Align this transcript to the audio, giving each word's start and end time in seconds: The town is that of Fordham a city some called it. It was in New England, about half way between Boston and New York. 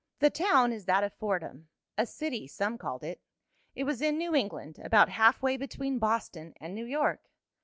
The 0.17 0.31
town 0.31 0.73
is 0.73 0.85
that 0.85 1.03
of 1.03 1.13
Fordham 1.13 1.67
a 1.95 2.07
city 2.07 2.47
some 2.47 2.79
called 2.79 3.03
it. 3.03 3.21
It 3.75 3.83
was 3.83 4.01
in 4.01 4.17
New 4.17 4.33
England, 4.33 4.79
about 4.79 5.09
half 5.09 5.43
way 5.43 5.57
between 5.57 5.99
Boston 5.99 6.55
and 6.59 6.73
New 6.73 6.85
York. 6.85 7.29